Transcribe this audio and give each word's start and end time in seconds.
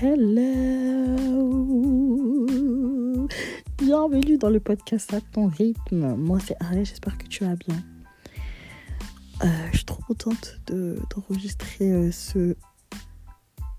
Hello 0.00 0.46
Bienvenue 3.78 4.38
dans 4.38 4.48
le 4.48 4.60
podcast 4.60 5.12
à 5.12 5.20
ton 5.20 5.48
rythme. 5.48 6.14
Moi 6.14 6.38
c'est 6.38 6.54
Ariel, 6.60 6.86
j'espère 6.86 7.18
que 7.18 7.26
tu 7.26 7.44
vas 7.44 7.56
bien. 7.56 7.74
Euh, 9.42 9.46
je 9.72 9.78
suis 9.78 9.84
trop 9.84 10.00
contente 10.02 10.60
de, 10.68 11.00
d'enregistrer 11.10 11.90
euh, 11.90 12.12
ce 12.12 12.54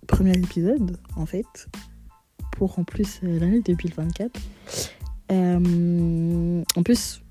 premier 0.07 0.33
épisode 0.33 0.97
en 1.15 1.25
fait 1.25 1.69
pour 2.51 2.77
en 2.79 2.83
plus 2.83 3.21
euh, 3.23 3.39
l'année 3.39 3.61
2024. 3.61 4.41
en 5.29 6.83
plus, 6.83 7.21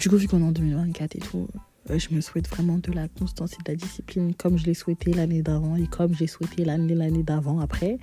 du 0.00 0.08
coup 0.08 0.16
vu 0.16 0.26
qu'on 0.26 0.40
est 0.40 0.44
en 0.44 0.52
2024 0.52 1.16
et 1.16 1.18
tout, 1.18 1.48
je 1.88 2.14
me 2.14 2.20
souhaite 2.20 2.48
vraiment 2.48 2.78
de 2.78 2.92
la 2.92 3.08
constance 3.08 3.52
et 3.54 3.62
de 3.62 3.72
la 3.72 3.76
discipline 3.76 4.34
comme 4.34 4.56
je 4.56 4.64
l'ai 4.64 4.74
souhaité 4.74 5.12
l'année 5.12 5.42
d'avant 5.42 5.76
et 5.76 5.86
comme 5.86 6.14
j'ai 6.14 6.26
souhaité 6.26 6.64
l'année 6.64 6.94
l'année 6.94 7.22
d'avant 7.22 7.60
après. 7.60 7.98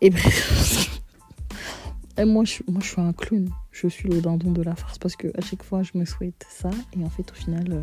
Et 0.00 0.12
et 2.18 2.24
moi 2.24 2.44
je, 2.44 2.62
moi, 2.68 2.80
je 2.82 2.88
suis 2.88 3.00
un 3.00 3.12
clown. 3.12 3.50
Je 3.72 3.88
suis 3.88 4.08
le 4.08 4.20
dindon 4.20 4.52
de 4.52 4.62
la 4.62 4.74
farce 4.74 4.98
parce 4.98 5.16
que 5.16 5.28
à 5.38 5.40
chaque 5.40 5.62
fois, 5.62 5.82
je 5.82 5.92
me 5.94 6.04
souhaite 6.04 6.44
ça. 6.50 6.70
Et 6.98 7.04
en 7.04 7.08
fait, 7.08 7.30
au 7.30 7.34
final, 7.34 7.64
euh, 7.70 7.82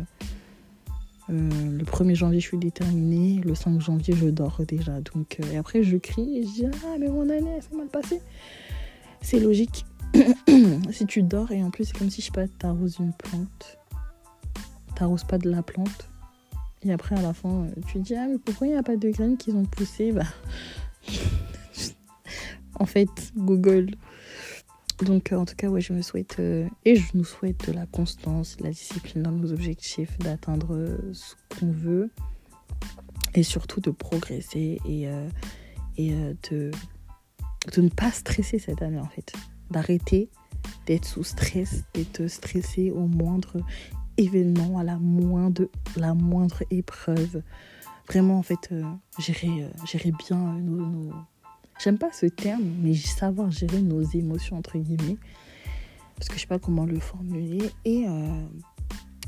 euh, 1.30 1.78
le 1.78 1.84
1er 1.84 2.14
janvier, 2.14 2.40
je 2.40 2.46
suis 2.46 2.58
déterminée. 2.58 3.40
Le 3.44 3.54
5 3.54 3.80
janvier, 3.80 4.14
je 4.14 4.26
dors 4.26 4.60
déjà. 4.66 5.00
Donc, 5.00 5.38
euh, 5.40 5.52
et 5.52 5.56
après, 5.56 5.82
je 5.82 5.96
crie 5.96 6.38
et 6.38 6.42
je 6.44 6.48
dis 6.48 6.66
Ah, 6.86 6.96
mais 7.00 7.08
mon 7.08 7.28
année, 7.28 7.50
elle 7.56 7.62
s'est 7.62 7.74
mal 7.74 7.88
passée. 7.88 8.20
C'est 9.20 9.40
logique. 9.40 9.84
si 10.92 11.06
tu 11.06 11.22
dors 11.22 11.50
et 11.50 11.62
en 11.62 11.70
plus, 11.70 11.86
c'est 11.86 11.98
comme 11.98 12.10
si 12.10 12.20
je 12.20 12.26
sais 12.26 12.32
pas, 12.32 12.44
une 12.44 13.12
plante 13.12 13.78
t'arroses 14.98 15.24
pas 15.24 15.38
de 15.38 15.48
la 15.50 15.62
plante. 15.62 16.08
Et 16.82 16.92
après, 16.92 17.16
à 17.16 17.22
la 17.22 17.32
fin, 17.32 17.64
euh, 17.64 17.70
tu 17.86 17.98
dis, 17.98 18.14
ah, 18.14 18.26
mais 18.28 18.38
pourquoi 18.38 18.66
il 18.66 18.70
n'y 18.70 18.76
a 18.76 18.82
pas 18.82 18.96
de 18.96 19.10
graines 19.10 19.36
qui 19.36 19.50
ont 19.52 19.64
poussé? 19.64 20.12
Bah, 20.12 20.24
en 22.74 22.86
fait, 22.86 23.32
Google. 23.36 23.90
Donc, 25.04 25.32
euh, 25.32 25.36
en 25.36 25.44
tout 25.44 25.54
cas, 25.54 25.68
ouais, 25.68 25.80
je 25.80 25.92
me 25.92 26.02
souhaite, 26.02 26.36
euh, 26.40 26.68
et 26.84 26.96
je 26.96 27.04
nous 27.14 27.24
souhaite 27.24 27.68
de 27.68 27.72
la 27.72 27.86
constance, 27.86 28.56
la 28.60 28.70
discipline 28.70 29.22
dans 29.22 29.32
nos 29.32 29.52
objectifs, 29.52 30.18
d'atteindre 30.18 30.98
ce 31.12 31.34
qu'on 31.48 31.70
veut, 31.70 32.10
et 33.34 33.44
surtout 33.44 33.80
de 33.80 33.90
progresser 33.90 34.80
et, 34.84 35.08
et 35.96 36.12
de, 36.50 36.70
de 37.72 37.82
ne 37.82 37.88
pas 37.88 38.10
stresser 38.10 38.58
cette 38.58 38.82
année, 38.82 38.98
en 38.98 39.08
fait. 39.08 39.32
D'arrêter 39.70 40.30
d'être 40.86 41.04
sous 41.04 41.24
stress, 41.24 41.84
d'être 41.94 42.26
stressé 42.26 42.90
au 42.90 43.06
moindre 43.06 43.58
événement, 44.18 44.78
à 44.78 44.84
la 44.84 44.98
moindre, 44.98 45.68
la 45.96 46.12
moindre 46.14 46.62
épreuve. 46.70 47.42
Vraiment, 48.08 48.38
en 48.38 48.42
fait, 48.42 48.68
euh, 48.72 48.82
gérer, 49.18 49.62
euh, 49.62 49.68
gérer 49.86 50.12
bien 50.26 50.36
euh, 50.38 50.60
nos, 50.60 51.12
J'aime 51.82 51.96
pas 51.96 52.10
ce 52.12 52.26
terme, 52.26 52.64
mais 52.82 52.94
savoir 52.94 53.50
gérer 53.52 53.80
nos 53.80 54.02
émotions, 54.02 54.56
entre 54.56 54.78
guillemets. 54.78 55.16
Parce 56.16 56.28
que 56.28 56.34
je 56.34 56.40
sais 56.40 56.46
pas 56.48 56.58
comment 56.58 56.84
le 56.84 56.98
formuler. 56.98 57.70
Et, 57.84 58.04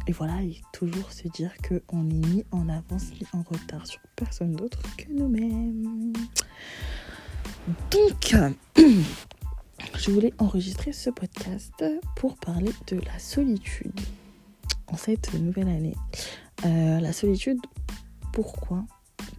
et 0.08 0.12
voilà, 0.12 0.42
et 0.42 0.60
toujours 0.72 1.12
se 1.12 1.28
dire 1.28 1.52
qu'on 1.58 2.10
est 2.10 2.26
ni 2.26 2.44
en 2.50 2.68
avance 2.68 3.12
ni 3.12 3.24
en 3.32 3.42
retard 3.42 3.86
sur 3.86 4.00
personne 4.16 4.50
d'autre 4.56 4.82
que 4.96 5.04
nous-mêmes. 5.12 6.12
Donc, 7.92 8.34
je 9.96 10.10
voulais 10.10 10.34
enregistrer 10.38 10.92
ce 10.92 11.10
podcast 11.10 11.84
pour 12.16 12.36
parler 12.36 12.72
de 12.88 12.96
la 12.96 13.20
solitude 13.20 14.00
en 14.90 14.96
cette 14.96 15.34
nouvelle 15.34 15.68
année. 15.68 15.94
Euh, 16.64 17.00
la 17.00 17.12
solitude, 17.12 17.58
pourquoi? 18.32 18.84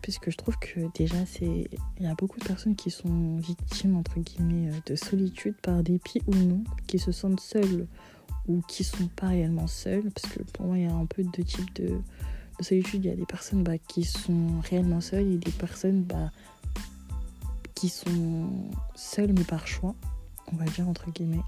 Puisque 0.02 0.32
je 0.32 0.38
trouve 0.38 0.58
que 0.60 0.80
déjà, 0.96 1.26
c'est 1.26 1.70
il 2.00 2.04
y 2.04 2.08
a 2.08 2.16
beaucoup 2.16 2.40
de 2.40 2.46
personnes 2.46 2.76
qui 2.76 2.90
sont 2.90 3.38
victimes, 3.38 3.98
entre 3.98 4.20
guillemets, 4.20 4.72
euh, 4.72 4.80
de 4.86 4.96
solitude 4.96 5.56
par 5.62 5.84
dépit 5.84 6.22
ou 6.28 6.36
non, 6.36 6.64
qui 6.88 7.00
se 7.00 7.12
sentent 7.12 7.40
seules 7.40 7.88
ou 8.48 8.62
qui 8.68 8.84
sont 8.84 9.08
pas 9.16 9.28
réellement 9.28 9.68
seules. 9.68 10.10
Parce 10.12 10.34
que 10.34 10.44
pour 10.44 10.66
moi, 10.68 10.78
il 10.78 10.86
y 10.86 10.88
a 10.88 10.94
un 10.94 11.06
peu 11.06 11.24
deux 11.24 11.44
types 11.44 11.74
de, 11.76 12.00
solitude. 12.60 13.06
Il 13.06 13.10
y 13.10 13.14
a 13.14 13.16
des 13.16 13.26
personnes 13.26 13.64
bah, 13.64 13.78
qui 13.78 14.04
sont 14.04 14.60
réellement 14.70 15.02
seules 15.02 15.32
et 15.32 15.38
des 15.38 15.52
personnes 15.52 16.04
bah, 16.04 16.32
qui 17.76 17.90
sont 17.90 18.50
seules 18.96 19.34
mais 19.34 19.44
par 19.44 19.68
choix, 19.68 19.96
on 20.52 20.56
va 20.56 20.66
dire, 20.66 20.88
entre 20.88 21.12
guillemets. 21.12 21.42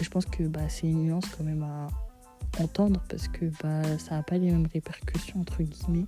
Et 0.00 0.04
je 0.04 0.10
pense 0.10 0.26
que 0.26 0.44
bah, 0.44 0.68
c'est 0.68 0.86
une 0.86 1.04
nuance 1.04 1.26
quand 1.36 1.44
même 1.44 1.62
à, 1.62 1.88
entendre 2.60 3.00
parce 3.08 3.28
que 3.28 3.46
bah, 3.62 3.82
ça 3.98 4.16
n'a 4.16 4.22
pas 4.22 4.38
les 4.38 4.50
mêmes 4.50 4.68
répercussions, 4.72 5.40
entre 5.40 5.62
guillemets. 5.62 6.06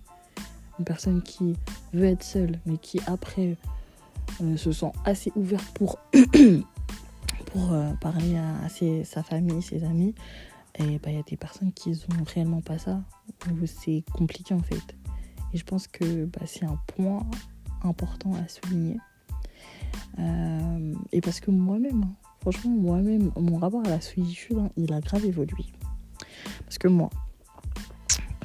Une 0.79 0.85
personne 0.85 1.23
qui 1.23 1.57
veut 1.93 2.05
être 2.05 2.23
seule, 2.23 2.59
mais 2.67 2.77
qui 2.79 3.01
après 3.07 3.57
euh, 4.43 4.57
se 4.57 4.71
sent 4.73 4.93
assez 5.05 5.33
ouverte 5.35 5.65
pour, 5.75 5.99
euh, 6.15 7.93
parler 8.01 8.37
à, 8.37 8.69
sa 9.05 9.23
famille, 9.23 9.63
ses 9.63 9.83
amis, 9.85 10.15
et 10.79 10.99
bah, 10.99 11.09
il 11.11 11.15
y 11.15 11.19
a 11.19 11.23
des 11.23 11.37
personnes 11.37 11.73
qui 11.73 11.91
n'ont 11.91 12.25
réellement 12.33 12.61
pas 12.61 12.79
ça, 12.79 13.03
c'est 13.67 14.05
compliqué 14.13 14.55
en 14.55 14.63
fait. 14.63 14.95
Et 15.53 15.59
je 15.59 15.65
pense 15.65 15.89
que 15.89 16.27
bah, 16.27 16.43
c'est 16.47 16.67
un 16.67 16.79
point 16.95 17.27
important 17.83 18.35
à 18.35 18.47
souligner. 18.49 18.99
Euh, 20.19 20.95
et 21.13 21.21
parce 21.21 21.41
que 21.41 21.51
moi-même, 21.51 22.03
hein, 22.03 22.15
franchement, 22.41 22.71
moi-même, 22.71 23.31
mon 23.37 23.57
rapport 23.57 23.85
à 23.87 23.89
la 23.89 24.01
solitude, 24.01 24.59
hein, 24.59 24.71
il 24.77 24.93
a 24.93 25.01
grave 25.01 25.25
évolué. 25.25 25.65
Parce 26.69 26.77
que 26.77 26.89
moi, 26.89 27.09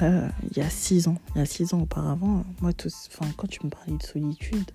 euh, 0.01 0.29
il 0.49 0.57
y 0.57 0.61
a 0.61 0.69
six 0.69 1.09
ans, 1.09 1.17
il 1.35 1.39
y 1.39 1.41
a 1.41 1.45
six 1.45 1.73
ans 1.73 1.81
auparavant, 1.81 2.45
moi, 2.61 2.71
enfin, 2.85 3.25
quand 3.35 3.47
tu 3.49 3.59
me 3.65 3.69
parlais 3.69 3.97
de 3.97 4.01
solitude, 4.01 4.71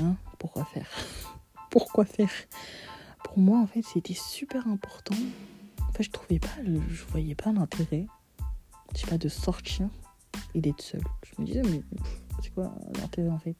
hein, 0.00 0.14
pourquoi 0.38 0.64
faire? 0.64 0.86
Pourquoi 1.70 2.04
faire? 2.04 2.30
Pour 3.24 3.38
moi, 3.38 3.58
en 3.58 3.66
fait, 3.66 3.82
c'était 3.82 4.14
super 4.14 4.66
important. 4.68 5.16
En 5.88 5.92
fait, 5.92 6.04
je 6.04 6.10
trouvais 6.10 6.38
pas, 6.38 6.48
je 6.64 7.04
voyais 7.06 7.34
pas 7.34 7.52
l'intérêt, 7.52 8.06
pas, 9.08 9.18
de 9.18 9.28
sortir 9.28 9.88
et 10.54 10.60
d'être 10.60 10.82
seule. 10.82 11.02
Je 11.24 11.40
me 11.40 11.46
disais, 11.46 11.62
mais 11.62 11.82
c'est 12.42 12.54
quoi 12.54 12.72
l'intérêt 12.96 13.30
en 13.30 13.38
fait? 13.38 13.56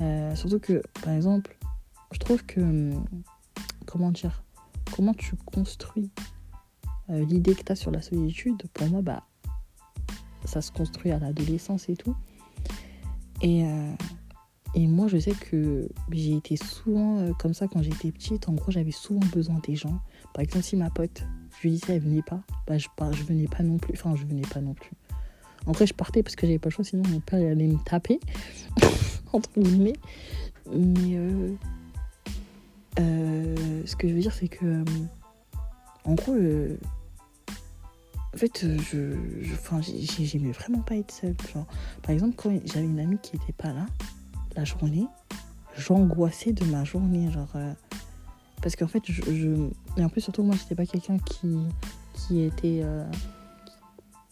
Euh, 0.00 0.34
Surtout 0.34 0.58
que, 0.58 0.82
par 1.02 1.12
exemple, 1.12 1.56
je 2.10 2.18
trouve 2.18 2.44
que, 2.44 2.60
hum, 2.60 3.04
comment 3.86 4.10
dire, 4.10 4.42
comment 4.92 5.14
tu 5.14 5.36
construis 5.36 6.10
euh, 7.10 7.24
l'idée 7.24 7.54
que 7.54 7.62
tu 7.62 7.72
as 7.72 7.76
sur 7.76 7.90
la 7.90 8.02
solitude, 8.02 8.62
pour 8.72 8.86
moi, 8.88 9.02
bah, 9.02 9.24
ça 10.44 10.60
se 10.60 10.70
construit 10.70 11.10
à 11.10 11.18
l'adolescence 11.18 11.88
et 11.88 11.96
tout. 11.96 12.14
Et, 13.42 13.64
euh, 13.64 13.92
et 14.74 14.86
moi, 14.86 15.08
je 15.08 15.18
sais 15.18 15.32
que 15.32 15.88
j'ai 16.10 16.36
été 16.36 16.56
souvent 16.56 17.18
euh, 17.18 17.32
comme 17.32 17.54
ça 17.54 17.66
quand 17.66 17.82
j'étais 17.82 18.12
petite. 18.12 18.48
En 18.48 18.52
gros, 18.52 18.70
j'avais 18.70 18.92
souvent 18.92 19.26
besoin 19.32 19.58
des 19.66 19.74
gens. 19.74 19.98
Par 20.34 20.42
exemple, 20.42 20.64
si 20.64 20.76
ma 20.76 20.90
pote, 20.90 21.24
je 21.58 21.62
lui 21.62 21.70
disais, 21.72 21.96
elle 21.96 22.02
venait 22.02 22.22
pas, 22.22 22.40
bah, 22.66 22.78
je, 22.78 22.86
je 23.12 23.22
venais 23.24 23.48
pas 23.48 23.62
non 23.62 23.78
plus. 23.78 23.94
Enfin, 23.94 24.14
je 24.14 24.24
venais 24.24 24.42
pas 24.42 24.60
non 24.60 24.74
plus. 24.74 24.92
En 25.66 25.72
vrai, 25.72 25.86
je 25.86 25.94
partais 25.94 26.22
parce 26.22 26.36
que 26.36 26.46
j'avais 26.46 26.58
pas 26.58 26.68
le 26.68 26.74
choix, 26.74 26.84
sinon 26.84 27.02
mon 27.08 27.20
père 27.20 27.38
allait 27.38 27.66
me 27.66 27.82
taper, 27.84 28.18
entre 29.32 29.50
guillemets. 29.60 29.96
Mais 30.72 31.18
ce 32.96 33.96
que 33.96 34.08
je 34.08 34.14
veux 34.14 34.20
dire, 34.20 34.32
c'est 34.32 34.48
que, 34.48 34.84
en 36.04 36.14
gros, 36.14 36.34
en 38.32 38.36
fait, 38.36 38.62
euh, 38.64 38.78
je, 38.78 40.24
j'aimais 40.24 40.52
vraiment 40.52 40.80
pas 40.80 40.96
être 40.96 41.10
seule. 41.10 41.34
Genre, 41.52 41.66
par 42.02 42.12
exemple, 42.12 42.34
quand 42.36 42.50
j'avais 42.64 42.86
une 42.86 43.00
amie 43.00 43.18
qui 43.20 43.36
était 43.36 43.52
pas 43.52 43.72
là, 43.72 43.86
la 44.56 44.64
journée, 44.64 45.06
j'angoissais 45.76 46.52
de 46.52 46.64
ma 46.66 46.84
journée. 46.84 47.30
Genre, 47.30 47.50
euh, 47.56 47.72
parce 48.62 48.76
qu'en 48.76 48.86
fait, 48.86 49.02
je, 49.04 49.68
Et 49.96 50.04
en 50.04 50.08
plus, 50.08 50.20
surtout, 50.20 50.44
moi, 50.44 50.54
j'étais 50.56 50.76
pas 50.76 50.86
quelqu'un 50.86 51.18
qui, 51.18 51.58
qui 52.14 52.42
était. 52.42 52.80
Euh, 52.84 53.04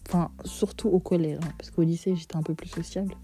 enfin, 0.08 0.30
surtout 0.44 0.88
au 0.88 1.00
collège. 1.00 1.38
Hein, 1.42 1.48
parce 1.58 1.70
qu'au 1.70 1.82
lycée, 1.82 2.14
j'étais 2.14 2.36
un 2.36 2.42
peu 2.42 2.54
plus 2.54 2.68
sociable. 2.68 3.14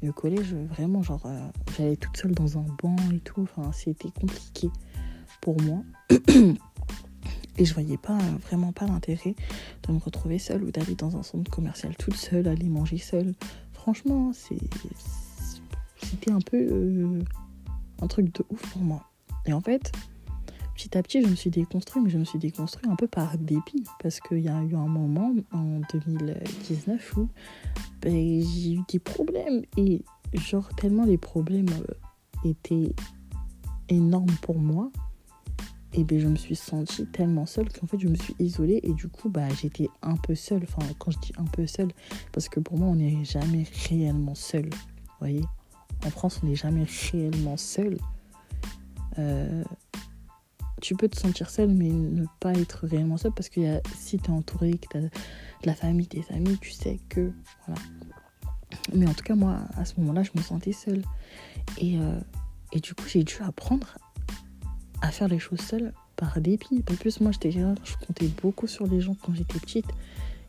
Mais 0.00 0.08
au 0.08 0.14
collège, 0.14 0.54
vraiment, 0.54 1.02
genre, 1.02 1.28
j'allais 1.76 1.96
toute 1.96 2.16
seule 2.16 2.32
dans 2.32 2.58
un 2.58 2.64
banc 2.82 2.96
et 3.12 3.20
tout. 3.20 3.42
Enfin, 3.42 3.70
c'était 3.72 4.10
compliqué 4.10 4.70
pour 5.42 5.60
moi. 5.60 5.82
Et 7.58 7.64
je 7.64 7.74
voyais 7.74 7.98
pas 7.98 8.18
vraiment 8.48 8.72
pas 8.72 8.86
l'intérêt 8.86 9.34
de 9.86 9.92
me 9.92 9.98
retrouver 9.98 10.38
seule 10.38 10.64
ou 10.64 10.70
d'aller 10.70 10.94
dans 10.94 11.16
un 11.16 11.22
centre 11.22 11.50
commercial 11.50 11.94
toute 11.96 12.16
seule, 12.16 12.48
aller 12.48 12.68
manger 12.68 12.98
seule. 12.98 13.34
Franchement, 13.72 14.32
c'était 14.32 16.30
un 16.30 16.40
peu 16.40 16.56
euh, 16.56 17.22
un 18.00 18.06
truc 18.06 18.34
de 18.34 18.44
ouf 18.48 18.72
pour 18.72 18.82
moi. 18.82 19.04
Et 19.44 19.52
en 19.52 19.60
fait, 19.60 19.92
petit 20.74 20.96
à 20.96 21.02
petit, 21.02 21.22
je 21.22 21.28
me 21.28 21.34
suis 21.34 21.50
déconstruit, 21.50 22.02
mais 22.02 22.10
je 22.10 22.18
me 22.18 22.24
suis 22.24 22.38
déconstruit 22.38 22.90
un 22.90 22.96
peu 22.96 23.06
par 23.06 23.36
dépit. 23.36 23.84
Parce 24.02 24.20
qu'il 24.20 24.38
y 24.38 24.48
a 24.48 24.62
eu 24.62 24.74
un 24.74 24.86
moment 24.86 25.34
en 25.52 25.80
2019 25.92 27.16
où 27.18 27.28
ben, 28.00 28.42
j'ai 28.42 28.74
eu 28.74 28.80
des 28.88 28.98
problèmes. 28.98 29.62
Et 29.76 30.02
genre, 30.32 30.68
tellement 30.76 31.04
les 31.04 31.18
problèmes 31.18 31.68
euh, 31.68 32.48
étaient 32.48 32.94
énormes 33.88 34.36
pour 34.40 34.58
moi 34.58 34.90
et 35.94 36.04
ben 36.04 36.18
je 36.18 36.28
me 36.28 36.36
suis 36.36 36.56
sentie 36.56 37.06
tellement 37.06 37.46
seule 37.46 37.70
qu'en 37.70 37.86
fait 37.86 37.98
je 37.98 38.08
me 38.08 38.14
suis 38.14 38.34
isolée 38.38 38.80
et 38.82 38.92
du 38.92 39.08
coup 39.08 39.28
bah 39.28 39.48
j'étais 39.60 39.88
un 40.02 40.16
peu 40.16 40.34
seule 40.34 40.62
enfin 40.64 40.86
quand 40.98 41.10
je 41.10 41.18
dis 41.18 41.32
un 41.36 41.44
peu 41.44 41.66
seule 41.66 41.92
parce 42.32 42.48
que 42.48 42.60
pour 42.60 42.78
moi 42.78 42.88
on 42.88 42.96
n'est 42.96 43.24
jamais 43.24 43.64
réellement 43.88 44.34
seul 44.34 44.70
voyez 45.20 45.44
en 46.04 46.10
France, 46.10 46.40
on 46.42 46.46
n'est 46.46 46.56
jamais 46.56 46.84
réellement 47.12 47.56
seul. 47.56 47.98
Euh, 49.18 49.62
tu 50.80 50.96
peux 50.96 51.08
te 51.08 51.18
sentir 51.18 51.48
seul, 51.48 51.68
mais 51.68 51.88
ne 51.90 52.24
pas 52.40 52.52
être 52.54 52.86
réellement 52.86 53.16
seul 53.16 53.32
parce 53.32 53.48
que 53.48 53.80
si 53.96 54.18
tu 54.18 54.30
es 54.30 54.34
entouré, 54.34 54.72
que 54.72 54.88
tu 54.88 54.96
as 54.96 55.00
de 55.00 55.10
la 55.64 55.74
famille, 55.74 56.08
des 56.08 56.24
amis, 56.30 56.58
tu 56.60 56.70
sais 56.70 56.98
que. 57.08 57.32
Voilà. 57.66 57.80
Mais 58.94 59.06
en 59.06 59.14
tout 59.14 59.22
cas, 59.22 59.34
moi, 59.34 59.60
à 59.76 59.84
ce 59.84 60.00
moment-là, 60.00 60.22
je 60.22 60.30
me 60.34 60.42
sentais 60.42 60.72
seule. 60.72 61.02
Et, 61.78 61.98
euh, 61.98 62.18
et 62.72 62.80
du 62.80 62.94
coup, 62.94 63.04
j'ai 63.06 63.22
dû 63.22 63.36
apprendre 63.42 63.98
à 65.02 65.10
faire 65.10 65.28
les 65.28 65.38
choses 65.38 65.60
seule 65.60 65.92
par 66.16 66.40
dépit. 66.40 66.82
En 66.90 66.94
plus, 66.94 67.20
moi, 67.20 67.32
j'étais 67.32 67.50
je 67.50 68.06
comptais 68.06 68.28
beaucoup 68.42 68.66
sur 68.66 68.86
les 68.86 69.00
gens 69.00 69.14
quand 69.22 69.34
j'étais 69.34 69.58
petite. 69.58 69.88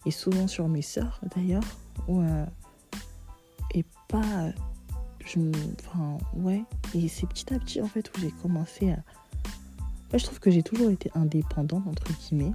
Et 0.06 0.12
souvent 0.12 0.48
sur 0.48 0.68
mes 0.70 0.82
sœurs, 0.82 1.20
d'ailleurs. 1.36 1.64
Euh, 2.10 2.46
et 3.74 3.84
pas. 4.08 4.52
Je 5.26 5.40
Enfin, 5.80 6.18
ouais. 6.36 6.64
Et 6.94 7.08
c'est 7.08 7.28
petit 7.28 7.54
à 7.54 7.60
petit, 7.60 7.82
en 7.82 7.88
fait, 7.88 8.10
où 8.10 8.22
j'ai 8.22 8.32
commencé 8.32 8.92
à. 8.92 8.98
je 10.18 10.24
trouve 10.24 10.40
que 10.40 10.52
j'ai 10.52 10.64
toujours 10.64 10.90
été 10.90 11.12
indépendante, 11.16 11.88
entre 11.88 12.12
guillemets. 12.14 12.54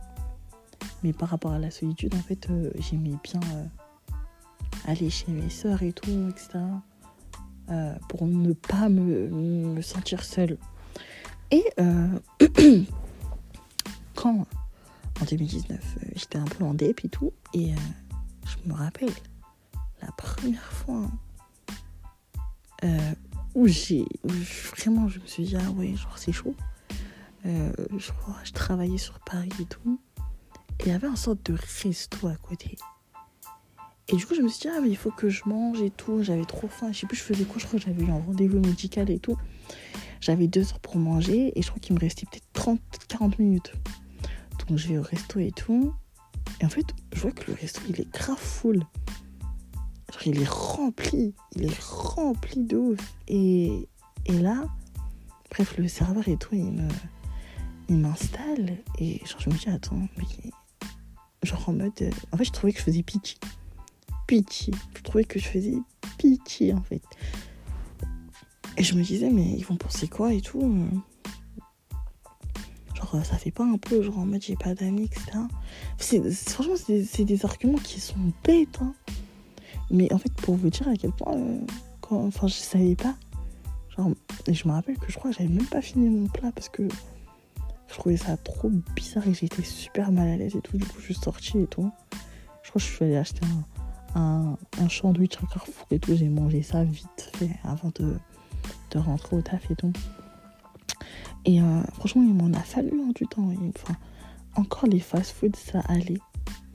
Mais 1.03 1.13
par 1.13 1.29
rapport 1.29 1.53
à 1.53 1.59
la 1.59 1.71
solitude, 1.71 2.15
en 2.15 2.23
fait, 2.23 2.49
euh, 2.51 2.71
j'aimais 2.79 3.17
bien 3.23 3.41
aller 4.87 5.11
chez 5.11 5.31
mes 5.33 5.51
sœurs 5.51 5.83
et 5.83 5.93
tout, 5.93 6.29
etc. 6.31 6.61
Euh, 7.71 7.95
pour 8.09 8.27
ne 8.27 8.53
pas 8.55 8.89
me, 8.89 9.81
sentir 9.83 10.25
seule. 10.25 10.57
Et 11.51 11.65
euh, 11.81 12.19
quand, 14.15 14.47
en 15.21 15.25
2019, 15.25 15.79
euh, 15.79 16.09
j'étais 16.15 16.39
un 16.39 16.45
peu 16.45 16.65
en 16.65 16.75
dép 16.75 17.05
et 17.05 17.09
tout, 17.09 17.33
et 17.55 17.73
je 18.47 18.69
me 18.69 18.75
rappelle, 18.75 19.13
la 20.03 20.13
première 20.13 20.73
fois 20.73 21.11
où 23.55 23.67
j'ai, 23.67 24.07
vraiment, 24.77 25.09
je 25.09 25.19
me 25.19 25.27
suis 25.27 25.45
dit, 25.45 25.57
ah 25.57 25.71
ouais, 25.73 25.95
genre 25.97 26.17
c'est 26.17 26.33
chaud. 26.33 26.55
je, 27.45 28.11
je 28.45 28.53
travaillais 28.53 28.99
sur 28.99 29.19
Paris 29.21 29.51
et 29.61 29.65
tout, 29.65 29.99
et 30.81 30.85
il 30.85 30.89
y 30.89 30.95
avait 30.95 31.09
un 31.09 31.17
sorte 31.17 31.51
de 31.51 31.57
resto 31.83 32.29
à 32.29 32.37
côté. 32.37 32.77
Et 34.11 34.17
du 34.17 34.25
coup, 34.25 34.35
je 34.35 34.41
me 34.41 34.49
suis 34.49 34.61
dit, 34.61 34.69
ah, 34.75 34.81
mais 34.81 34.89
il 34.89 34.97
faut 34.97 35.11
que 35.11 35.29
je 35.29 35.43
mange 35.47 35.83
et 35.83 35.91
tout. 35.91 36.23
J'avais 36.23 36.45
trop 36.47 36.69
faim. 36.69 36.93
Je 36.93 37.01
sais 37.01 37.07
plus, 37.07 37.17
je 37.17 37.23
faisais 37.23 37.45
quoi. 37.45 37.57
Je 37.59 37.67
crois 37.67 37.79
que 37.79 37.85
j'avais 37.85 38.05
eu 38.05 38.11
un 38.11 38.19
rendez-vous 38.19 38.59
médical 38.61 39.11
et 39.11 39.19
tout. 39.19 39.37
J'avais 40.21 40.49
deux 40.49 40.69
heures 40.69 40.81
pour 40.81 40.97
manger 40.97 41.53
et 41.59 41.63
je 41.63 41.69
crois 41.69 41.81
qu'il 41.81 41.95
me 41.95 42.01
restait 42.01 42.27
peut-être 42.31 42.49
30, 42.53 42.81
40 43.09 43.39
minutes. 43.39 43.73
Donc, 44.69 44.79
je 44.79 44.89
vais 44.89 44.99
au 44.99 45.03
resto 45.03 45.39
et 45.39 45.53
tout. 45.53 45.95
Et 46.61 46.65
en 46.65 46.69
fait, 46.69 46.87
je 47.13 47.21
vois 47.21 47.31
que 47.31 47.51
le 47.51 47.57
resto, 47.57 47.81
il 47.89 48.01
est 48.01 48.11
grave 48.11 48.39
full. 48.39 48.85
Genre, 50.13 50.23
il 50.27 50.43
est 50.43 50.49
rempli. 50.49 51.35
Il 51.55 51.65
est 51.65 51.81
rempli 51.81 52.65
de 52.65 52.77
ouf. 52.77 52.99
Et, 53.29 53.89
et 54.27 54.39
là, 54.39 54.67
bref, 55.51 55.77
le 55.79 55.89
serveur 55.89 56.27
et 56.29 56.37
tout, 56.37 56.55
il 56.55 56.73
me 56.73 56.89
il 57.91 57.97
m'installe 57.97 58.77
et 58.99 59.19
genre 59.25 59.41
je 59.41 59.49
me 59.49 59.55
dis 59.55 59.71
attends 59.71 60.07
mais 60.19 60.51
genre 61.43 61.71
en 61.71 61.73
mode 61.73 62.11
en 62.33 62.37
fait 62.37 62.45
je 62.45 62.53
trouvais 62.53 62.75
que 62.75 62.81
je 62.81 62.85
faisais 62.85 63.03
pitié 63.03 63.39
pitié. 64.29 64.75
Je 64.95 65.03
trouvais 65.03 65.25
que 65.25 65.41
je 65.41 65.49
faisais 65.49 65.79
pitié 66.19 66.73
en 66.75 66.83
fait. 66.83 67.03
Et 68.79 68.85
je 68.85 68.95
me 68.95 69.03
disais, 69.03 69.29
mais 69.29 69.43
ils 69.57 69.65
vont 69.65 69.77
penser 69.77 70.07
quoi 70.07 70.33
et 70.33 70.41
tout 70.41 70.63
euh. 70.63 70.87
Genre, 72.95 73.25
ça 73.25 73.37
fait 73.37 73.51
pas 73.51 73.65
un 73.65 73.77
peu, 73.77 74.03
genre 74.03 74.19
en 74.19 74.27
mode 74.27 74.43
j'ai 74.43 74.57
pas 74.57 74.75
d'amis, 74.75 75.05
etc. 75.05 75.39
franchement, 76.49 76.75
c'est 76.77 77.25
des 77.25 77.45
arguments 77.45 77.79
qui 77.79 78.01
sont 78.01 78.17
bêtes. 78.45 78.79
Hein. 78.81 78.95
Mais 79.91 80.13
en 80.13 80.19
fait, 80.19 80.33
pour 80.33 80.55
vous 80.55 80.71
dire 80.71 80.89
à 80.89 80.95
quel 80.97 81.11
point, 81.13 81.35
euh, 81.37 81.59
enfin, 82.11 82.47
je 82.47 82.55
savais 82.55 82.95
pas. 82.95 83.17
Genre, 83.97 84.11
et 84.47 84.55
je 84.55 84.69
me 84.69 84.73
rappelle 84.73 84.97
que 84.97 85.11
je 85.11 85.19
crois 85.19 85.31
que 85.33 85.37
j'avais 85.37 85.49
même 85.49 85.67
pas 85.67 85.83
fini 85.83 86.09
mon 86.09 86.29
plat 86.29 86.53
parce 86.55 86.69
que 86.69 86.87
je 87.89 87.95
trouvais 87.95 88.17
ça 88.17 88.37
trop 88.37 88.71
bizarre 88.95 89.27
et 89.27 89.35
j'étais 89.35 89.63
super 89.65 90.13
mal 90.13 90.29
à 90.29 90.37
l'aise 90.37 90.55
et 90.55 90.61
tout. 90.61 90.77
Du 90.77 90.85
coup, 90.85 91.01
je 91.01 91.07
suis 91.07 91.15
sortie 91.15 91.59
et 91.59 91.67
tout. 91.67 91.91
Je 92.63 92.71
crois 92.71 92.81
que 92.81 92.87
je 92.87 92.95
suis 92.95 93.05
allée 93.05 93.17
acheter 93.17 93.41
un, 94.15 94.21
un, 94.21 94.59
un 94.79 94.89
sandwich 94.89 95.37
à 95.37 95.47
Carrefour 95.53 95.87
et 95.91 95.99
tout. 95.99 96.15
J'ai 96.15 96.29
mangé 96.29 96.63
ça 96.63 96.85
vite 96.85 97.31
fait 97.37 97.51
avant 97.65 97.91
de, 97.95 98.17
de 98.91 98.99
rentrer 98.99 99.37
au 99.37 99.43
taf 99.43 99.71
et 99.71 99.77
tout. 99.77 99.93
Et 101.45 101.61
euh, 101.61 101.83
franchement, 101.95 102.23
il 102.23 102.35
m'en 102.35 102.53
a 102.57 102.63
fallu 102.63 102.93
hein, 103.01 103.13
du 103.15 103.27
temps. 103.27 103.51
enfin, 103.75 103.95
encore 104.55 104.87
les 104.87 105.01
fast-food, 105.01 105.57
ça 105.57 105.81
allait. 105.81 106.19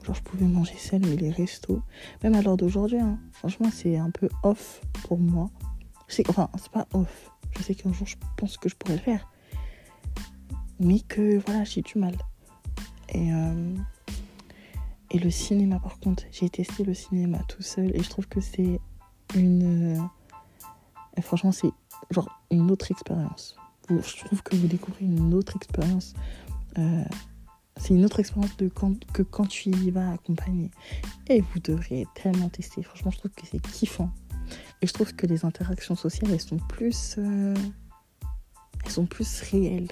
Genre, 0.04 0.14
je 0.14 0.22
pouvais 0.22 0.46
manger 0.46 0.76
seul, 0.76 1.00
mais 1.00 1.16
les 1.16 1.30
restos, 1.30 1.80
même 2.22 2.34
à 2.34 2.42
l'heure 2.42 2.56
d'aujourd'hui, 2.56 2.98
hein, 2.98 3.18
franchement, 3.32 3.68
c'est 3.72 3.96
un 3.96 4.10
peu 4.10 4.28
off 4.42 4.80
pour 5.04 5.18
moi. 5.18 5.50
Je 6.08 6.16
sais, 6.16 6.24
enfin, 6.28 6.48
c'est 6.58 6.70
pas 6.70 6.86
off. 6.92 7.30
Je 7.56 7.62
sais 7.62 7.74
qu'un 7.74 7.92
jour, 7.92 8.06
je 8.06 8.16
pense 8.36 8.56
que 8.56 8.68
je 8.68 8.74
pourrais 8.74 8.96
le 8.96 9.00
faire. 9.00 9.28
Mais 10.80 11.00
que, 11.00 11.38
voilà, 11.46 11.64
j'ai 11.64 11.82
du 11.82 11.98
mal. 11.98 12.16
Et 13.10 13.32
euh, 13.32 13.74
et 15.14 15.18
le 15.20 15.30
cinéma, 15.30 15.78
par 15.78 16.00
contre, 16.00 16.24
j'ai 16.32 16.50
testé 16.50 16.82
le 16.82 16.92
cinéma 16.92 17.38
tout 17.48 17.62
seul 17.62 17.94
et 17.94 18.02
je 18.02 18.10
trouve 18.10 18.26
que 18.26 18.40
c'est 18.40 18.80
une. 19.36 20.08
Franchement, 21.22 21.52
c'est 21.52 21.70
genre 22.10 22.28
une 22.50 22.70
autre 22.70 22.90
expérience. 22.90 23.56
Je 23.88 24.24
trouve 24.24 24.42
que 24.42 24.56
vous 24.56 24.66
découvrez 24.66 25.04
une 25.04 25.34
autre 25.34 25.56
expérience. 25.56 26.14
Euh, 26.78 27.04
c'est 27.76 27.94
une 27.94 28.04
autre 28.04 28.20
expérience 28.20 28.56
de 28.56 28.68
quand, 28.68 29.04
que 29.12 29.22
quand 29.22 29.46
tu 29.46 29.70
y 29.70 29.90
vas 29.90 30.12
accompagner. 30.12 30.70
Et 31.28 31.40
vous 31.40 31.60
devrez 31.60 32.06
tellement 32.14 32.48
tester. 32.48 32.82
Franchement, 32.82 33.10
je 33.10 33.18
trouve 33.18 33.32
que 33.32 33.46
c'est 33.46 33.60
kiffant. 33.60 34.10
Et 34.80 34.86
je 34.86 34.92
trouve 34.92 35.14
que 35.14 35.26
les 35.26 35.44
interactions 35.44 35.96
sociales, 35.96 36.30
elles 36.32 36.40
sont 36.40 36.58
plus. 36.68 37.16
Euh, 37.18 37.54
sont 38.88 39.06
plus 39.06 39.40
réelles. 39.42 39.88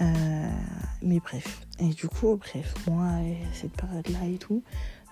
Euh, 0.00 0.50
mais 1.02 1.20
bref. 1.20 1.66
Et 1.78 1.88
du 1.88 2.08
coup, 2.08 2.36
bref, 2.36 2.74
moi, 2.86 3.18
cette 3.52 3.72
période-là 3.72 4.26
et 4.26 4.38
tout, 4.38 4.62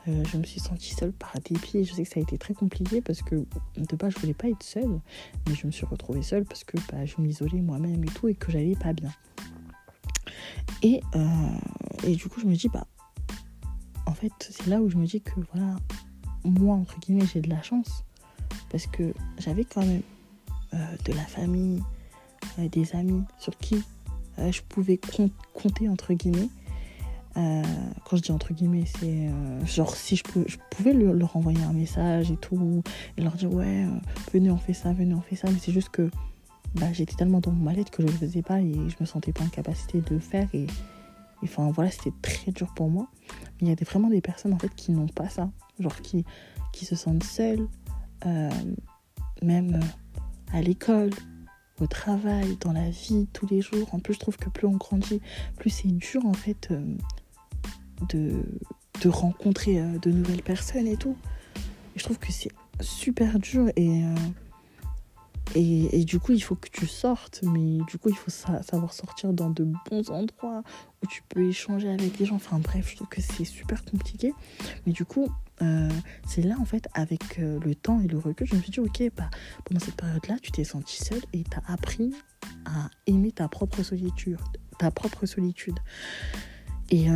euh, 0.08 0.24
je 0.24 0.36
me 0.36 0.44
suis 0.44 0.60
sentie 0.60 0.94
seule 0.94 1.12
par 1.12 1.32
dépit. 1.40 1.84
Je 1.84 1.94
sais 1.94 2.04
que 2.04 2.08
ça 2.08 2.20
a 2.20 2.22
été 2.22 2.38
très 2.38 2.54
compliqué 2.54 3.00
parce 3.00 3.22
que 3.22 3.46
de 3.76 3.96
base, 3.96 4.14
je 4.14 4.20
voulais 4.20 4.34
pas 4.34 4.48
être 4.48 4.62
seule. 4.62 5.00
Mais 5.48 5.54
je 5.54 5.66
me 5.66 5.72
suis 5.72 5.86
retrouvée 5.86 6.22
seule 6.22 6.44
parce 6.44 6.64
que 6.64 6.76
bah, 6.90 7.04
je 7.04 7.14
m'isolais 7.18 7.60
moi-même 7.60 8.02
et 8.04 8.08
tout 8.08 8.28
et 8.28 8.34
que 8.34 8.50
j'allais 8.50 8.76
pas 8.76 8.92
bien. 8.92 9.12
Et, 10.82 11.00
euh, 11.14 12.06
et 12.06 12.14
du 12.14 12.28
coup, 12.28 12.40
je 12.40 12.46
me 12.46 12.54
dis, 12.54 12.68
bah, 12.68 12.86
en 14.06 14.14
fait, 14.14 14.32
c'est 14.38 14.66
là 14.66 14.80
où 14.80 14.88
je 14.88 14.96
me 14.96 15.06
dis 15.06 15.20
que 15.20 15.40
voilà, 15.52 15.76
moi, 16.44 16.76
entre 16.76 16.98
guillemets, 17.00 17.26
j'ai 17.26 17.40
de 17.40 17.50
la 17.50 17.62
chance. 17.62 18.04
Parce 18.70 18.86
que 18.86 19.12
j'avais 19.38 19.64
quand 19.64 19.84
même 19.84 20.02
de 20.72 21.12
la 21.12 21.24
famille, 21.24 21.82
des 22.58 22.94
amis 22.94 23.24
sur 23.38 23.56
qui 23.58 23.82
euh, 24.40 24.52
je 24.52 24.62
pouvais 24.62 24.98
compter 25.54 25.88
entre 25.88 26.14
guillemets. 26.14 26.48
Euh, 27.36 27.62
quand 28.04 28.16
je 28.16 28.22
dis 28.22 28.32
entre 28.32 28.52
guillemets, 28.52 28.84
c'est 28.86 29.28
euh, 29.28 29.64
genre 29.64 29.94
si 29.94 30.16
je, 30.16 30.22
je 30.46 30.56
pouvais 30.70 30.92
leur, 30.92 31.36
envoyer 31.36 31.62
un 31.62 31.72
message 31.72 32.30
et 32.30 32.36
tout, 32.36 32.82
et 33.16 33.22
leur 33.22 33.34
dire 33.34 33.52
ouais, 33.52 33.86
venez 34.32 34.50
on 34.50 34.56
fait 34.56 34.72
ça, 34.72 34.92
venez 34.92 35.14
on 35.14 35.20
fait 35.20 35.36
ça, 35.36 35.48
mais 35.50 35.58
c'est 35.60 35.72
juste 35.72 35.90
que 35.90 36.10
bah, 36.74 36.92
j'étais 36.92 37.14
tellement 37.14 37.40
dans 37.40 37.52
mon 37.52 37.64
mal 37.64 37.76
que 37.84 38.02
je 38.02 38.06
ne 38.06 38.12
le 38.12 38.18
faisais 38.18 38.42
pas 38.42 38.60
et 38.60 38.72
je 38.72 38.96
me 39.00 39.06
sentais 39.06 39.32
pas 39.32 39.44
en 39.44 39.48
capacité 39.48 40.00
de 40.00 40.14
le 40.14 40.20
faire 40.20 40.48
et, 40.52 40.66
enfin 41.42 41.70
voilà, 41.70 41.90
c'était 41.90 42.12
très 42.20 42.50
dur 42.52 42.72
pour 42.74 42.90
moi. 42.90 43.08
Mais 43.60 43.66
il 43.66 43.68
y 43.68 43.72
a 43.72 43.76
des, 43.76 43.84
vraiment 43.84 44.08
des 44.08 44.20
personnes 44.20 44.52
en 44.52 44.58
fait 44.58 44.74
qui 44.74 44.92
n'ont 44.92 45.08
pas 45.08 45.28
ça, 45.28 45.50
genre 45.78 46.00
qui, 46.02 46.24
qui 46.72 46.84
se 46.84 46.96
sentent 46.96 47.24
seules, 47.24 47.68
même 49.42 49.80
à 50.52 50.60
l'école, 50.60 51.10
au 51.80 51.86
travail, 51.86 52.56
dans 52.60 52.72
la 52.72 52.90
vie, 52.90 53.26
tous 53.32 53.46
les 53.46 53.60
jours. 53.60 53.88
En 53.94 54.00
plus, 54.00 54.14
je 54.14 54.20
trouve 54.20 54.36
que 54.36 54.48
plus 54.48 54.66
on 54.66 54.76
grandit, 54.76 55.20
plus 55.56 55.70
c'est 55.70 55.88
dur 55.88 56.24
en 56.26 56.34
fait 56.34 56.68
euh, 56.70 56.84
de, 58.08 58.42
de 59.02 59.08
rencontrer 59.08 59.80
euh, 59.80 59.98
de 59.98 60.10
nouvelles 60.10 60.42
personnes 60.42 60.86
et 60.86 60.96
tout. 60.96 61.16
je 61.96 62.04
trouve 62.04 62.18
que 62.18 62.32
c'est 62.32 62.50
super 62.80 63.38
dur 63.38 63.68
et, 63.76 64.04
euh, 64.04 64.14
et, 65.54 66.00
et, 66.00 66.04
du 66.04 66.20
coup, 66.20 66.32
il 66.32 66.40
faut 66.40 66.54
que 66.54 66.68
tu 66.70 66.86
sortes, 66.86 67.40
mais 67.42 67.78
du 67.88 67.98
coup, 67.98 68.08
il 68.08 68.16
faut 68.16 68.30
savoir 68.30 68.92
sortir 68.92 69.32
dans 69.32 69.50
de 69.50 69.66
bons 69.90 70.10
endroits 70.10 70.62
où 71.02 71.06
tu 71.06 71.22
peux 71.28 71.42
échanger 71.42 71.88
avec 71.88 72.18
les 72.18 72.26
gens. 72.26 72.36
Enfin 72.36 72.58
bref, 72.58 72.88
je 72.90 72.96
trouve 72.96 73.08
que 73.08 73.20
c'est 73.20 73.44
super 73.44 73.84
compliqué. 73.84 74.32
Mais 74.86 74.92
du 74.92 75.04
coup, 75.04 75.28
euh, 75.62 75.88
c'est 76.26 76.42
là 76.42 76.54
en 76.58 76.64
fait 76.64 76.88
avec 76.94 77.36
le 77.36 77.74
temps 77.74 78.00
et 78.00 78.06
le 78.06 78.16
recul 78.16 78.46
je 78.46 78.54
me 78.54 78.62
suis 78.62 78.70
dit 78.70 78.80
ok 78.80 79.02
bah, 79.14 79.28
pendant 79.66 79.78
cette 79.78 79.94
période 79.94 80.26
là 80.26 80.36
tu 80.40 80.50
t'es 80.52 80.64
senti 80.64 80.96
seule 80.96 81.20
et 81.34 81.44
tu 81.44 81.50
as 81.54 81.70
appris 81.70 82.14
à 82.64 82.88
aimer 83.06 83.30
ta 83.30 83.46
propre 83.46 83.82
solitude 83.82 84.38
ta 84.78 84.90
propre 84.90 85.26
solitude 85.26 85.78
et 86.88 87.08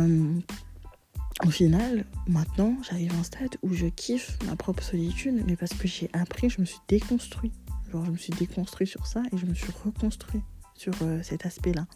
au 1.43 1.49
final 1.49 2.05
maintenant 2.27 2.77
j'arrive 2.87 3.11
à 3.13 3.17
un 3.17 3.23
stade 3.23 3.57
où 3.61 3.73
je 3.73 3.87
kiffe 3.87 4.37
ma 4.45 4.55
propre 4.55 4.83
solitude 4.83 5.43
mais 5.45 5.55
parce 5.55 5.73
que 5.73 5.87
j'ai 5.87 6.09
appris 6.13 6.49
je 6.49 6.61
me 6.61 6.65
suis 6.65 6.79
déconstruit 6.87 7.51
genre 7.91 8.05
je 8.05 8.11
me 8.11 8.17
suis 8.17 8.33
déconstruit 8.33 8.87
sur 8.87 9.05
ça 9.05 9.21
et 9.33 9.37
je 9.37 9.45
me 9.45 9.53
suis 9.53 9.71
reconstruit 9.83 10.41
sur 10.75 10.93
cet 11.23 11.45
aspect 11.45 11.73
là 11.73 11.87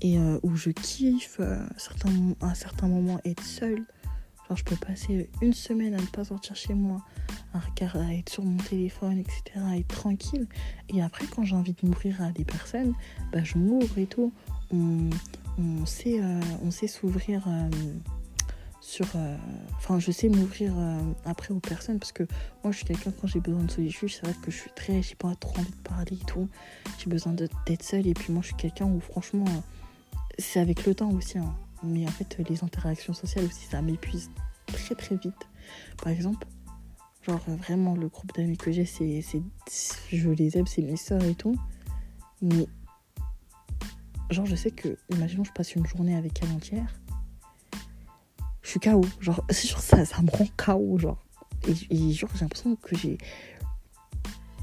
et 0.00 0.18
où 0.42 0.56
je 0.56 0.70
kiffe 0.70 1.40
certains, 1.76 2.10
à 2.40 2.46
un 2.46 2.54
certain 2.54 2.88
moment 2.88 3.20
être 3.24 3.42
seule 3.42 3.84
Genre, 4.48 4.56
je 4.56 4.64
peux 4.64 4.76
passer 4.76 5.28
une 5.42 5.52
semaine 5.52 5.94
à 5.94 5.98
ne 5.98 6.06
pas 6.06 6.24
sortir 6.24 6.56
chez 6.56 6.72
moi, 6.72 7.02
à, 7.52 7.58
regarder, 7.58 8.04
à 8.04 8.14
être 8.14 8.30
sur 8.30 8.44
mon 8.44 8.56
téléphone, 8.56 9.18
etc., 9.18 9.42
à 9.56 9.76
être 9.76 9.88
tranquille. 9.88 10.46
Et 10.88 11.02
après, 11.02 11.26
quand 11.26 11.44
j'ai 11.44 11.54
envie 11.54 11.74
de 11.74 11.86
m'ouvrir 11.86 12.22
à 12.22 12.30
des 12.30 12.44
personnes, 12.44 12.94
bah, 13.30 13.44
je 13.44 13.58
m'ouvre 13.58 13.98
et 13.98 14.06
tout. 14.06 14.32
On, 14.70 15.10
on 15.58 15.84
sait, 15.84 16.22
euh, 16.22 16.70
sait 16.70 16.88
sur. 18.88 19.06
euh, 19.16 19.36
Enfin, 19.76 19.98
je 20.00 20.10
sais 20.10 20.28
m'ouvrir 20.28 20.72
euh, 20.76 21.00
après 21.24 21.52
aux 21.54 21.60
personnes 21.60 21.98
parce 21.98 22.12
que 22.12 22.24
moi, 22.64 22.72
je 22.72 22.78
suis 22.78 22.86
quelqu'un, 22.86 23.12
quand 23.12 23.26
j'ai 23.26 23.40
besoin 23.40 23.62
de 23.62 23.70
solitude, 23.70 24.08
c'est 24.10 24.24
vrai 24.24 24.34
que 24.42 24.50
je 24.50 24.56
suis 24.56 24.70
très. 24.74 25.02
J'ai 25.02 25.14
pas 25.14 25.34
trop 25.36 25.58
envie 25.58 25.70
de 25.70 25.88
parler 25.88 26.14
et 26.20 26.24
tout. 26.26 26.48
J'ai 26.98 27.08
besoin 27.08 27.32
d'être 27.32 27.82
seule. 27.82 28.06
Et 28.06 28.14
puis, 28.14 28.32
moi, 28.32 28.42
je 28.42 28.48
suis 28.48 28.56
quelqu'un 28.56 28.86
où, 28.86 28.98
franchement, 29.00 29.44
c'est 30.38 30.60
avec 30.60 30.84
le 30.86 30.94
temps 30.94 31.10
aussi. 31.12 31.38
hein. 31.38 31.54
Mais 31.84 32.06
en 32.06 32.10
fait, 32.10 32.38
les 32.48 32.64
interactions 32.64 33.12
sociales 33.14 33.44
aussi, 33.44 33.66
ça 33.70 33.80
m'épuise 33.82 34.30
très, 34.66 34.94
très 34.96 35.16
vite. 35.16 35.46
Par 36.02 36.08
exemple, 36.12 36.46
genre, 37.26 37.40
euh, 37.48 37.54
vraiment, 37.56 37.94
le 37.94 38.08
groupe 38.08 38.32
d'amis 38.34 38.56
que 38.56 38.72
j'ai, 38.72 38.84
c'est. 38.84 39.22
Je 40.12 40.30
les 40.30 40.58
aime, 40.58 40.66
c'est 40.66 40.82
mes 40.82 40.96
sœurs 40.96 41.22
et 41.24 41.34
tout. 41.34 41.56
Mais 42.42 42.66
genre 44.30 44.44
je 44.46 44.54
sais 44.54 44.70
que 44.70 44.96
imaginons 45.10 45.42
je 45.44 45.52
passe 45.52 45.74
une 45.74 45.86
journée 45.86 46.14
avec 46.14 46.42
elle 46.42 46.50
entière 46.52 47.00
je 48.68 48.72
suis 48.72 48.80
KO 48.80 49.00
genre 49.18 49.42
c'est 49.48 49.66
genre 49.66 49.80
ça 49.80 50.04
ça 50.04 50.20
me 50.20 50.30
rend 50.30 50.46
KO 50.58 50.98
genre. 50.98 51.24
Et, 51.66 52.12
genre 52.12 52.28
j'ai 52.34 52.40
l'impression 52.42 52.76
que 52.76 52.94
j'ai 52.98 53.16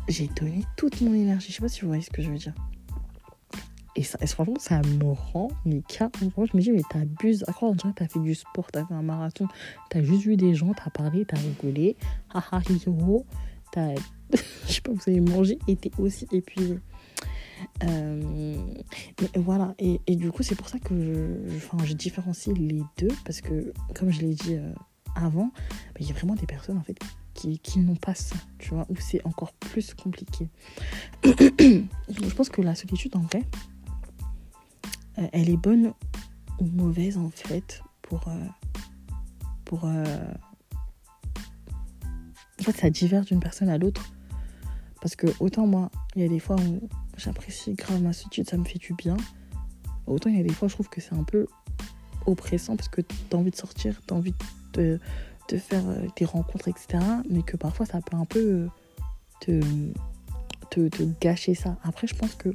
j'ai 0.07 0.27
donné 0.27 0.63
toute 0.77 1.01
mon 1.01 1.15
énergie. 1.15 1.49
Je 1.49 1.55
sais 1.55 1.61
pas 1.61 1.67
si 1.69 1.81
vous 1.81 1.87
voyez 1.87 2.03
ce 2.03 2.11
que 2.11 2.21
je 2.21 2.29
veux 2.29 2.37
dire. 2.37 2.53
Et, 3.95 4.03
ça, 4.03 4.19
et 4.21 4.27
franchement 4.27 4.59
ça 4.59 4.79
me 4.83 5.11
rend 5.11 5.47
mais 5.65 5.81
Franchement, 5.89 6.45
je 6.45 6.55
me 6.55 6.61
dis 6.61 6.71
mais 6.71 6.83
t'abuses. 6.87 7.43
À 7.47 7.53
quoi 7.53 7.69
on 7.69 7.73
dirait 7.73 7.93
t'as 7.95 8.07
fait 8.07 8.19
du 8.19 8.35
sport 8.35 8.71
t'as 8.71 8.85
fait 8.85 8.93
un 8.93 9.01
marathon 9.01 9.47
t'as 9.89 10.03
juste 10.03 10.25
vu 10.25 10.37
des 10.37 10.53
gens 10.53 10.73
t'as 10.73 10.91
parlé 10.91 11.25
t'as 11.25 11.37
rigolé. 11.37 11.97
Haha 12.31 12.61
hiro 12.69 13.25
t'as 13.71 13.95
je 14.67 14.71
sais 14.71 14.81
pas 14.81 14.91
vous 14.91 15.01
avez 15.07 15.19
mangé 15.19 15.57
et 15.67 15.75
t'es 15.75 15.89
aussi 15.97 16.27
épuisé 16.31 16.77
euh, 17.83 18.55
voilà, 19.35 19.75
et, 19.79 20.01
et 20.07 20.15
du 20.15 20.31
coup, 20.31 20.43
c'est 20.43 20.55
pour 20.55 20.69
ça 20.69 20.79
que 20.79 20.95
je, 20.95 21.85
je 21.85 21.93
différencie 21.93 22.55
les 22.57 22.81
deux, 22.97 23.09
parce 23.25 23.41
que, 23.41 23.73
comme 23.93 24.11
je 24.11 24.21
l'ai 24.21 24.33
dit 24.33 24.55
euh, 24.55 24.73
avant, 25.15 25.51
bah, 25.93 25.99
il 25.99 26.07
y 26.07 26.11
a 26.11 26.13
vraiment 26.13 26.35
des 26.35 26.45
personnes 26.45 26.77
en 26.77 26.83
fait 26.83 26.97
qui, 27.33 27.59
qui 27.59 27.79
n'ont 27.79 27.95
pas 27.95 28.15
ça, 28.15 28.35
tu 28.59 28.69
vois, 28.69 28.85
où 28.89 28.95
c'est 28.97 29.25
encore 29.25 29.53
plus 29.53 29.93
compliqué. 29.93 30.49
Je 31.23 32.33
pense 32.35 32.49
que 32.49 32.61
la 32.61 32.75
solitude, 32.75 33.15
en 33.15 33.21
vrai, 33.21 33.43
euh, 35.17 35.27
elle 35.33 35.49
est 35.49 35.57
bonne 35.57 35.93
ou 36.59 36.65
mauvaise 36.65 37.17
en 37.17 37.29
fait 37.29 37.81
pour. 38.01 38.27
euh, 38.27 38.47
pour 39.65 39.85
En 42.57 42.63
fait, 42.63 42.71
ça 42.71 42.89
diverge 42.89 43.25
d'une 43.27 43.39
personne 43.39 43.69
à 43.69 43.77
l'autre. 43.77 44.03
Parce 45.01 45.15
que 45.15 45.27
autant 45.39 45.67
moi, 45.67 45.91
il 46.15 46.21
y 46.21 46.25
a 46.25 46.27
des 46.29 46.39
fois 46.39 46.55
où 46.55 46.87
j'apprécie 47.17 47.73
grave 47.73 48.01
ma 48.01 48.13
solitude, 48.13 48.49
ça 48.49 48.57
me 48.57 48.63
fait 48.63 48.79
du 48.79 48.93
bien. 48.93 49.17
Autant 50.07 50.29
il 50.29 50.37
y 50.37 50.39
a 50.39 50.43
des 50.43 50.53
fois, 50.53 50.67
je 50.67 50.73
trouve 50.73 50.89
que 50.89 51.01
c'est 51.01 51.15
un 51.15 51.23
peu 51.23 51.47
oppressant 52.25 52.75
parce 52.75 52.89
que 52.89 53.01
t'as 53.01 53.37
envie 53.37 53.51
de 53.51 53.55
sortir, 53.55 54.01
t'as 54.05 54.15
envie 54.15 54.33
de, 54.73 54.99
de 55.49 55.57
faire 55.57 55.87
euh, 55.87 56.07
des 56.15 56.25
rencontres, 56.25 56.67
etc. 56.67 57.03
Mais 57.29 57.41
que 57.41 57.57
parfois 57.57 57.85
ça 57.85 57.99
peut 58.01 58.17
un 58.17 58.25
peu 58.25 58.69
euh, 59.49 59.61
te, 60.69 60.87
te, 60.89 61.03
gâcher 61.21 61.55
ça. 61.55 61.77
Après, 61.83 62.07
je 62.07 62.15
pense 62.15 62.35
que 62.35 62.49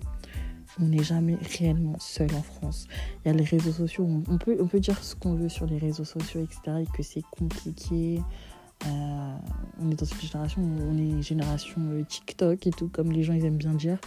on 0.80 0.84
n'est 0.84 1.02
jamais 1.02 1.36
réellement 1.58 1.98
seul 1.98 2.32
en 2.34 2.42
France. 2.42 2.86
Il 3.24 3.28
y 3.28 3.30
a 3.30 3.34
les 3.34 3.44
réseaux 3.44 3.72
sociaux, 3.72 4.08
on 4.28 4.38
peut, 4.38 4.56
on 4.60 4.66
peut 4.66 4.80
dire 4.80 5.02
ce 5.02 5.14
qu'on 5.14 5.34
veut 5.34 5.48
sur 5.48 5.66
les 5.66 5.78
réseaux 5.78 6.04
sociaux, 6.04 6.42
etc. 6.42 6.82
Et 6.82 6.96
que 6.96 7.02
c'est 7.02 7.24
compliqué. 7.30 8.20
Euh, 8.86 9.36
on 9.80 9.90
est 9.90 9.94
dans 9.94 10.06
une 10.06 10.20
génération 10.20 10.62
où 10.62 10.78
on 10.90 10.98
est 10.98 11.22
génération 11.22 11.80
euh, 11.90 12.02
TikTok 12.02 12.66
et 12.66 12.70
tout, 12.70 12.88
comme 12.88 13.12
les 13.12 13.22
gens 13.22 13.34
ils 13.34 13.44
aiment 13.44 13.56
bien 13.56 13.74
dire. 13.74 13.98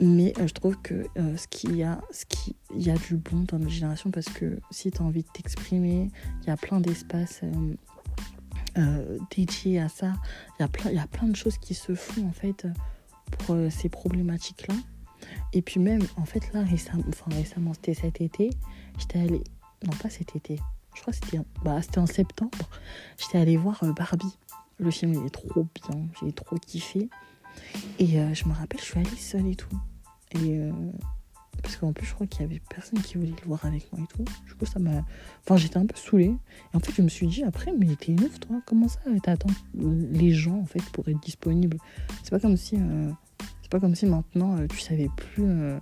Mais 0.00 0.32
euh, 0.38 0.46
je 0.46 0.54
trouve 0.54 0.80
que 0.80 1.06
ce 1.36 1.46
qu'il 1.48 1.76
y 1.76 1.82
a, 1.82 2.00
ce 2.10 2.24
qui, 2.26 2.56
y 2.74 2.90
a 2.90 2.96
du 2.96 3.16
bon 3.16 3.44
dans 3.48 3.58
notre 3.58 3.72
génération 3.72 4.10
parce 4.10 4.28
que 4.28 4.58
si 4.70 4.90
tu 4.90 5.00
as 5.00 5.04
envie 5.04 5.22
de 5.22 5.28
t'exprimer, 5.28 6.10
il 6.42 6.48
y 6.48 6.50
a 6.50 6.56
plein 6.56 6.80
d'espaces 6.80 7.42
euh, 8.78 9.18
dédiés 9.34 9.80
à 9.80 9.88
ça. 9.88 10.14
Il 10.58 10.62
y, 10.62 10.64
a 10.64 10.68
plein, 10.68 10.90
il 10.90 10.96
y 10.96 11.00
a 11.00 11.06
plein 11.06 11.28
de 11.28 11.36
choses 11.36 11.58
qui 11.58 11.74
se 11.74 11.94
font 11.94 12.26
en 12.26 12.32
fait 12.32 12.66
pour 13.38 13.56
ces 13.70 13.88
problématiques-là. 13.88 14.74
Et 15.52 15.62
puis 15.62 15.78
même, 15.78 16.02
en 16.16 16.24
fait, 16.24 16.52
là, 16.52 16.64
récemment 16.64 17.74
c'était 17.74 17.94
cet 17.94 18.20
été, 18.20 18.50
j'étais 18.98 19.20
allée... 19.20 19.44
Non, 19.84 19.92
pas 20.00 20.10
cet 20.10 20.36
été. 20.36 20.58
Je 20.94 21.00
crois 21.00 21.12
que 21.12 21.18
c'était 21.24 21.40
bah, 21.64 21.80
c'était 21.82 21.98
en 21.98 22.06
septembre. 22.06 22.68
J'étais 23.18 23.38
allée 23.38 23.56
voir 23.56 23.82
euh, 23.82 23.92
Barbie. 23.92 24.38
Le 24.78 24.90
film, 24.90 25.14
il 25.14 25.26
est 25.26 25.30
trop 25.30 25.66
bien. 25.74 26.06
J'ai 26.20 26.32
trop 26.32 26.56
kiffé. 26.56 27.08
Et 27.98 28.20
euh, 28.20 28.34
je 28.34 28.46
me 28.46 28.52
rappelle, 28.52 28.80
je 28.80 28.84
suis 28.84 28.98
allée 28.98 29.16
seule 29.16 29.46
et 29.46 29.54
tout. 29.54 29.78
Et 30.32 30.58
euh, 30.58 30.72
parce 31.62 31.76
qu'en 31.76 31.92
plus, 31.92 32.06
je 32.06 32.14
crois 32.14 32.26
qu'il 32.26 32.42
y 32.42 32.44
avait 32.44 32.60
personne 32.68 33.00
qui 33.00 33.16
voulait 33.16 33.30
le 33.30 33.46
voir 33.46 33.64
avec 33.64 33.92
moi 33.92 34.02
et 34.02 34.06
tout. 34.16 34.24
Du 34.46 34.54
coup, 34.54 34.66
ça 34.66 34.78
m'a. 34.78 35.04
Enfin, 35.44 35.56
j'étais 35.56 35.76
un 35.76 35.86
peu 35.86 35.96
saoulée. 35.96 36.34
Et 36.72 36.76
en 36.76 36.80
fait, 36.80 36.92
je 36.92 37.02
me 37.02 37.08
suis 37.08 37.26
dit 37.26 37.44
après, 37.44 37.72
mais 37.78 37.94
t'es 37.96 38.12
une 38.12 38.24
ouf, 38.24 38.40
toi. 38.40 38.60
Comment 38.66 38.88
ça 38.88 39.00
T'attends 39.22 39.50
les 39.74 40.32
gens, 40.32 40.58
en 40.58 40.66
fait, 40.66 40.82
pour 40.90 41.08
être 41.08 41.20
disponible? 41.20 41.76
C'est 42.22 42.30
pas 42.30 42.40
comme 42.40 42.56
si. 42.56 42.78
C'est 43.62 43.70
pas 43.70 43.80
comme 43.80 43.94
si 43.94 44.06
maintenant, 44.06 44.56
tu 44.66 44.80
savais 44.80 45.08
plus. 45.16 45.76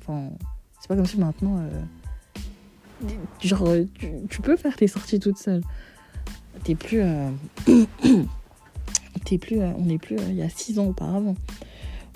Enfin, 0.00 0.30
c'est 0.80 0.88
pas 0.88 0.96
comme 0.96 1.06
si 1.06 1.18
maintenant. 1.18 1.68
Genre, 3.40 3.66
euh, 3.68 3.84
tu, 4.28 4.40
peux 4.40 4.56
faire 4.56 4.76
tes 4.76 4.86
sorties 4.86 5.20
toute 5.20 5.38
seule. 5.38 5.62
T'es 6.64 6.74
plus. 6.74 7.00
euh, 7.00 7.30
plus. 9.40 9.60
euh, 9.60 9.72
On 9.76 9.84
n'est 9.84 9.98
plus 9.98 10.16
euh, 10.16 10.28
il 10.30 10.36
y 10.36 10.42
a 10.42 10.48
six 10.48 10.78
ans 10.78 10.86
auparavant. 10.86 11.34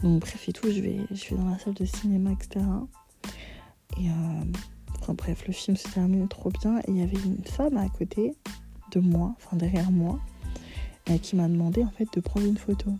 Donc, 0.02 0.20
bref, 0.20 0.48
et 0.48 0.52
tout, 0.52 0.70
je 0.70 0.80
vais, 0.80 0.98
je 1.10 1.30
vais 1.30 1.36
dans 1.36 1.50
la 1.50 1.58
salle 1.58 1.74
de 1.74 1.84
cinéma, 1.84 2.30
etc. 2.32 2.64
Et. 3.98 4.06
Enfin, 5.00 5.14
bref, 5.14 5.46
le 5.46 5.52
film 5.52 5.76
se 5.76 5.88
termine 5.88 6.28
trop 6.28 6.50
bien. 6.50 6.78
Et 6.80 6.84
il 6.88 6.98
y 6.98 7.02
avait 7.02 7.18
une 7.24 7.44
femme 7.44 7.76
à 7.76 7.88
côté 7.88 8.34
de 8.92 9.00
moi, 9.00 9.34
enfin 9.36 9.56
derrière 9.56 9.90
moi, 9.90 10.20
qui 11.22 11.36
m'a 11.36 11.48
demandé 11.48 11.82
en 11.82 11.90
fait 11.90 12.06
de 12.12 12.20
prendre 12.20 12.46
une 12.46 12.58
photo. 12.58 12.90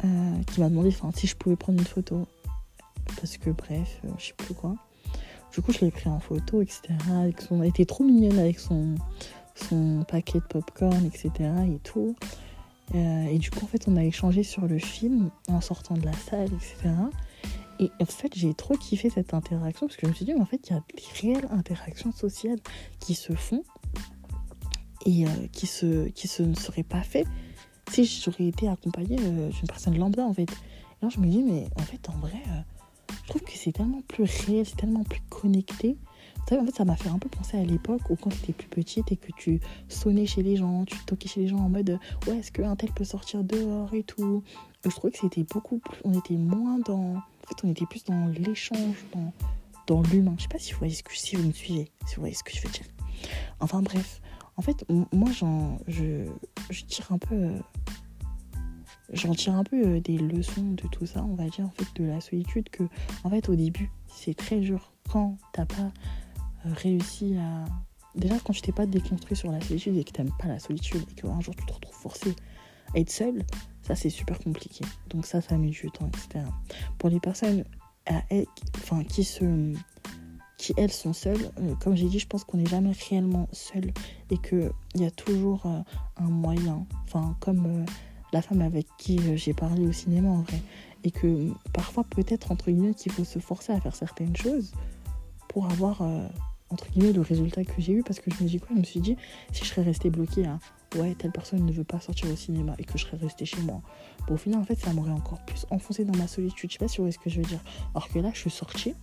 Qui 0.00 0.60
m'a 0.60 0.68
demandé 0.68 0.90
si 1.14 1.26
je 1.26 1.36
pouvais 1.36 1.56
prendre 1.56 1.78
une 1.78 1.86
photo. 1.86 2.26
Parce 3.16 3.36
que, 3.38 3.50
bref, 3.50 4.00
je 4.18 4.26
sais 4.26 4.34
plus 4.36 4.54
quoi. 4.54 4.74
Du 5.52 5.62
coup, 5.62 5.72
je 5.72 5.80
l'ai 5.80 5.90
pris 5.90 6.08
en 6.08 6.20
photo, 6.20 6.62
etc. 6.62 6.80
Elle 7.10 7.64
était 7.64 7.84
trop 7.84 8.04
mignonne 8.04 8.38
avec 8.38 8.58
son, 8.58 8.94
son 9.54 10.04
paquet 10.08 10.38
de 10.38 10.44
popcorn, 10.44 11.04
etc. 11.06 11.30
Et 11.66 11.78
tout. 11.80 12.14
Euh, 12.94 13.24
et 13.26 13.38
du 13.38 13.50
coup, 13.50 13.64
en 13.64 13.68
fait, 13.68 13.86
on 13.88 13.96
a 13.96 14.04
échangé 14.04 14.42
sur 14.42 14.66
le 14.66 14.78
film 14.78 15.30
en 15.48 15.60
sortant 15.60 15.94
de 15.94 16.04
la 16.04 16.12
salle, 16.12 16.48
etc. 16.48 16.94
Et 17.78 17.90
en 18.00 18.04
fait, 18.04 18.32
j'ai 18.36 18.52
trop 18.54 18.76
kiffé 18.76 19.10
cette 19.10 19.32
interaction 19.32 19.86
parce 19.86 19.96
que 19.96 20.06
je 20.06 20.10
me 20.10 20.14
suis 20.14 20.24
dit, 20.24 20.34
mais 20.34 20.40
en 20.40 20.46
fait, 20.46 20.68
il 20.68 20.74
y 20.74 20.76
a 20.76 20.82
des 20.94 21.02
réelles 21.20 21.48
interactions 21.50 22.12
sociales 22.12 22.58
qui 22.98 23.14
se 23.14 23.32
font 23.32 23.64
et 25.06 25.24
euh, 25.24 25.28
qui, 25.52 25.66
se, 25.66 26.08
qui 26.08 26.28
se 26.28 26.42
ne 26.42 26.54
seraient 26.54 26.82
pas 26.82 27.02
faites 27.02 27.28
si 27.90 28.04
j'aurais 28.04 28.46
été 28.46 28.68
accompagnée 28.68 29.18
euh, 29.20 29.48
d'une 29.48 29.66
personne 29.66 29.98
lambda, 29.98 30.24
en 30.24 30.34
fait. 30.34 30.50
Et 30.50 31.04
là, 31.04 31.08
je 31.08 31.18
me 31.20 31.26
dis, 31.26 31.42
mais 31.42 31.66
en 31.76 31.82
fait, 31.82 32.08
en 32.08 32.18
vrai, 32.18 32.42
trouve 33.30 33.42
que 33.42 33.52
c'est 33.56 33.72
tellement 33.72 34.02
plus 34.02 34.24
réel, 34.24 34.66
c'est 34.66 34.76
tellement 34.76 35.04
plus 35.04 35.22
connecté. 35.30 35.96
En 36.52 36.66
fait, 36.66 36.74
ça 36.74 36.84
m'a 36.84 36.96
fait 36.96 37.08
un 37.08 37.18
peu 37.18 37.28
penser 37.28 37.56
à 37.56 37.62
l'époque 37.62 38.10
où 38.10 38.16
quand 38.16 38.30
tu 38.30 38.38
étais 38.38 38.52
plus 38.52 38.66
petite 38.66 39.12
et 39.12 39.16
que 39.16 39.30
tu 39.36 39.60
sonnais 39.88 40.26
chez 40.26 40.42
les 40.42 40.56
gens, 40.56 40.84
tu 40.84 40.96
toquais 41.06 41.28
chez 41.28 41.42
les 41.42 41.46
gens 41.46 41.58
en 41.58 41.68
mode 41.68 41.98
ouais, 42.26 42.38
est-ce 42.38 42.50
qu'un 42.50 42.74
tel 42.74 42.90
peut 42.90 43.04
sortir 43.04 43.44
dehors 43.44 43.94
et 43.94 44.02
tout? 44.02 44.42
Je 44.84 44.90
trouvais 44.90 45.12
que 45.12 45.18
c'était 45.20 45.44
beaucoup 45.44 45.78
plus. 45.78 46.00
On 46.04 46.12
était 46.12 46.34
moins 46.34 46.78
dans. 46.80 47.14
En 47.14 47.48
fait, 47.48 47.64
on 47.64 47.70
était 47.70 47.86
plus 47.86 48.02
dans 48.04 48.26
l'échange, 48.28 48.96
dans, 49.14 49.32
dans 49.86 50.02
l'humain. 50.02 50.34
Je 50.38 50.42
sais 50.42 50.48
pas 50.48 50.58
si 50.58 50.72
vous 50.72 50.78
voyez 50.78 50.94
ce 50.94 51.04
que 51.04 51.16
si 51.16 51.36
vous 51.36 51.46
me 51.46 51.52
suivez, 51.52 51.88
si 52.06 52.16
vous 52.16 52.22
voyez 52.22 52.34
ce 52.34 52.42
que 52.42 52.52
je 52.52 52.62
veux 52.62 52.70
dire. 52.70 52.86
Enfin, 53.60 53.80
bref. 53.80 54.20
En 54.56 54.62
fait, 54.62 54.84
moi, 55.12 55.30
j'en, 55.30 55.78
je, 55.86 56.26
je 56.70 56.84
tire 56.84 57.12
un 57.12 57.18
peu. 57.18 57.52
J'en 59.12 59.34
tire 59.34 59.54
un 59.54 59.64
peu 59.64 59.84
euh, 59.84 60.00
des 60.00 60.18
leçons 60.18 60.72
de 60.72 60.86
tout 60.88 61.06
ça, 61.06 61.24
on 61.24 61.34
va 61.34 61.48
dire, 61.48 61.64
en 61.64 61.70
fait, 61.70 61.86
de 62.00 62.04
la 62.08 62.20
solitude, 62.20 62.68
que, 62.70 62.84
en 63.24 63.30
fait, 63.30 63.48
au 63.48 63.56
début, 63.56 63.90
c'est 64.06 64.34
très 64.34 64.60
dur 64.60 64.92
quand 65.10 65.36
t'as 65.52 65.66
pas 65.66 65.90
euh, 66.66 66.72
réussi 66.74 67.36
à. 67.36 67.64
Déjà, 68.14 68.36
quand 68.44 68.52
tu 68.52 68.60
t'es 68.62 68.72
pas 68.72 68.86
déconstruit 68.86 69.36
sur 69.36 69.50
la 69.50 69.60
solitude 69.60 69.96
et 69.96 70.04
que 70.04 70.12
t'aimes 70.12 70.32
pas 70.38 70.48
la 70.48 70.58
solitude 70.58 71.02
et 71.10 71.14
qu'un 71.14 71.40
jour 71.40 71.54
tu 71.54 71.64
te 71.64 71.72
retrouves 71.72 71.94
forcé 71.94 72.34
à 72.94 72.98
être 72.98 73.10
seul, 73.10 73.44
ça 73.82 73.94
c'est 73.94 74.10
super 74.10 74.38
compliqué. 74.38 74.84
Donc, 75.08 75.26
ça, 75.26 75.40
ça 75.40 75.56
met 75.56 75.68
du 75.70 75.90
temps, 75.90 76.08
etc. 76.08 76.44
Pour 76.98 77.08
les 77.08 77.20
personnes 77.20 77.64
elles- 78.30 78.46
enfin, 78.76 79.04
qui, 79.04 79.22
se, 79.22 79.72
qui, 80.58 80.74
elles, 80.76 80.90
sont 80.92 81.12
seules, 81.12 81.50
euh, 81.60 81.74
comme 81.76 81.96
j'ai 81.96 82.08
dit, 82.08 82.18
je 82.18 82.26
pense 82.26 82.42
qu'on 82.42 82.58
n'est 82.58 82.66
jamais 82.66 82.92
réellement 83.08 83.48
seul 83.52 83.92
et 84.30 84.38
qu'il 84.38 84.72
y 84.96 85.04
a 85.04 85.10
toujours 85.12 85.66
un 85.66 86.28
moyen, 86.28 86.84
enfin, 87.04 87.36
comme 87.38 87.84
la 88.32 88.42
femme 88.42 88.60
avec 88.60 88.86
qui 88.98 89.18
euh, 89.18 89.36
j'ai 89.36 89.54
parlé 89.54 89.86
au 89.86 89.92
cinéma 89.92 90.28
en 90.28 90.42
vrai, 90.42 90.62
et 91.04 91.10
que 91.10 91.48
parfois, 91.72 92.04
peut-être, 92.04 92.52
entre 92.52 92.70
guillemets, 92.70 92.94
qu'il 92.94 93.12
faut 93.12 93.24
se 93.24 93.38
forcer 93.38 93.72
à 93.72 93.80
faire 93.80 93.94
certaines 93.94 94.36
choses 94.36 94.72
pour 95.48 95.70
avoir. 95.70 96.02
euh, 96.02 96.26
entre 96.72 96.88
guillemets, 96.90 97.12
le 97.12 97.22
résultat 97.22 97.64
que 97.64 97.72
j'ai 97.78 97.94
eu 97.94 98.02
parce 98.04 98.20
que 98.20 98.30
je 98.30 98.44
me 98.44 98.48
dis 98.48 98.60
quoi? 98.60 98.68
Je 98.74 98.78
me 98.78 98.84
suis 98.84 99.00
dit, 99.00 99.16
si 99.50 99.64
je 99.64 99.70
serais 99.70 99.82
restée 99.82 100.08
bloquée 100.08 100.46
ouais, 100.96 101.16
telle 101.16 101.32
personne 101.32 101.64
ne 101.66 101.72
veut 101.72 101.82
pas 101.82 101.98
sortir 101.98 102.30
au 102.30 102.36
cinéma 102.36 102.76
et 102.78 102.84
que 102.84 102.96
je 102.96 103.06
serais 103.06 103.16
restée 103.16 103.44
chez 103.44 103.60
moi, 103.62 103.82
bon, 104.28 104.34
au 104.34 104.36
final, 104.36 104.60
en 104.60 104.64
fait, 104.64 104.78
ça 104.78 104.92
m'aurait 104.92 105.10
encore 105.10 105.40
plus 105.46 105.66
enfoncé 105.70 106.04
dans 106.04 106.16
ma 106.16 106.28
solitude. 106.28 106.70
Je 106.70 106.74
sais 106.74 106.78
pas 106.78 106.86
si 106.86 106.98
vous 106.98 107.02
voyez 107.04 107.12
ce 107.12 107.18
que 107.18 107.28
je 107.28 107.38
veux 107.38 107.46
dire. 107.46 107.58
Alors 107.92 108.08
que 108.08 108.20
là, 108.20 108.30
je 108.32 108.38
suis 108.38 108.50
sortie 108.50 108.94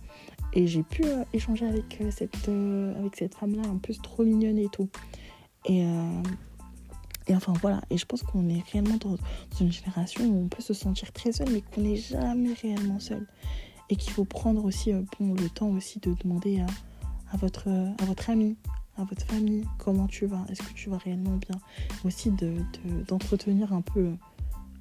et 0.54 0.66
j'ai 0.66 0.82
pu 0.82 1.04
euh, 1.04 1.24
échanger 1.34 1.66
avec 1.66 2.02
cette, 2.10 2.48
avec 2.48 3.16
cette 3.16 3.34
femme-là, 3.34 3.68
un 3.68 3.76
peu 3.76 3.92
trop 4.02 4.24
mignonne 4.24 4.56
et 4.56 4.68
tout. 4.68 4.88
Et, 5.66 5.84
et 7.28 7.36
enfin, 7.36 7.52
voilà. 7.60 7.80
Et 7.90 7.98
je 7.98 8.06
pense 8.06 8.22
qu'on 8.22 8.48
est 8.48 8.62
réellement 8.72 8.96
dans, 8.96 9.16
une 9.60 9.70
génération 9.70 10.24
où 10.24 10.44
on 10.44 10.48
peut 10.48 10.62
se 10.62 10.74
sentir 10.74 11.12
très 11.12 11.32
seul, 11.32 11.48
mais 11.52 11.60
qu'on 11.60 11.82
n'est 11.82 11.96
jamais 11.96 12.54
réellement 12.54 12.98
seul. 12.98 13.26
Et 13.90 13.96
qu'il 13.96 14.12
faut 14.12 14.24
prendre 14.24 14.64
aussi 14.64 14.92
bon, 15.18 15.34
le 15.34 15.48
temps 15.48 15.68
aussi 15.68 15.98
de 16.00 16.14
demander 16.22 16.60
à 17.32 17.36
votre, 17.36 17.68
ami, 18.28 18.56
à 18.96 19.04
votre 19.04 19.24
famille, 19.26 19.64
comment 19.78 20.06
tu 20.06 20.26
vas, 20.26 20.44
est-ce 20.48 20.62
que 20.62 20.72
tu 20.74 20.90
vas 20.90 20.98
réellement 20.98 21.36
bien? 21.36 21.58
Aussi 22.04 22.30
d'entretenir 23.06 23.68
de, 23.68 23.74
un 23.74 23.80
peu 23.80 24.12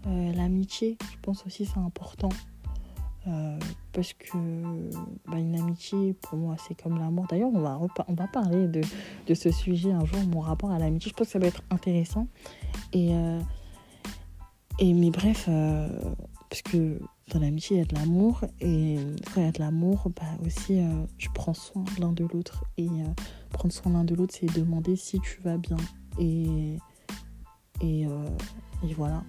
euh, 0.08 0.34
l'amitié, 0.34 0.98
je 1.12 1.18
pense 1.22 1.46
aussi 1.46 1.66
c'est 1.66 1.80
important. 1.80 2.30
Euh, 3.28 3.60
parce 3.94 4.14
que 4.14 4.38
bah, 5.28 5.38
une 5.38 5.60
amitié, 5.60 6.14
pour 6.14 6.38
moi, 6.38 6.56
c'est 6.68 6.82
comme 6.82 6.98
l'amour. 6.98 7.26
D'ailleurs, 7.30 7.50
on 7.54 7.60
va, 7.60 7.80
on 8.08 8.14
va 8.14 8.28
parler 8.28 8.68
de, 8.68 8.82
de, 9.26 9.34
ce 9.34 9.52
sujet 9.52 9.92
un 9.92 10.06
jour, 10.06 10.20
mon 10.28 10.40
rapport 10.40 10.72
à 10.72 10.80
l'amitié. 10.80 11.10
Je 11.10 11.16
pense 11.16 11.28
que 11.28 11.34
ça 11.34 11.40
va 11.40 11.48
être 11.48 11.64
intéressant. 11.72 12.28
Et, 12.94 13.10
euh, 13.12 13.40
et 14.80 14.94
mais 14.94 15.10
bref, 15.10 15.50
parce 16.50 16.62
que 16.62 17.00
dans 17.34 17.40
l'amitié, 17.40 17.78
il 17.78 17.80
y 17.80 17.84
a 17.84 17.86
de 17.86 17.96
l'amour. 17.96 18.42
Et 18.62 18.98
quand 19.26 19.42
il 19.42 19.46
y 19.46 19.48
a 19.48 19.52
de 19.52 19.60
l'amour, 19.60 20.10
bah 20.16 20.24
aussi, 20.46 20.80
euh, 20.80 21.04
je 21.18 21.28
prends 21.34 21.54
soin 21.54 21.84
l'un 22.00 22.14
de 22.14 22.26
l'autre. 22.26 22.64
Et 22.78 22.88
euh, 22.88 23.04
prendre 23.52 23.74
soin 23.74 23.92
l'un 23.92 24.04
de 24.06 24.16
l'autre, 24.16 24.34
c'est 24.40 24.46
demander 24.58 24.96
si 24.96 25.20
tu 25.20 25.42
vas 25.42 25.58
bien. 25.58 25.78
Et, 26.20 26.78
et, 27.82 28.06
euh, 28.06 28.26
et 28.88 28.94
voilà. 28.94 29.24